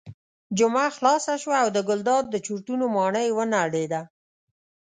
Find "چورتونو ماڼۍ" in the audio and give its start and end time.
2.45-3.27